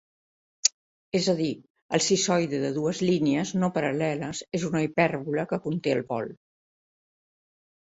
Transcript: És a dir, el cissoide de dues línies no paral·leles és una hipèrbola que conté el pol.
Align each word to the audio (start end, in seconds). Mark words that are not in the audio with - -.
És 1.19 1.27
a 1.33 1.35
dir, 1.41 1.49
el 1.97 2.03
cissoide 2.05 2.61
de 2.63 2.71
dues 2.79 3.03
línies 3.09 3.53
no 3.65 3.71
paral·leles 3.77 4.43
és 4.61 4.67
una 4.73 4.83
hipèrbola 4.89 5.47
que 5.55 5.63
conté 5.69 5.97
el 6.01 6.05
pol. 6.11 6.35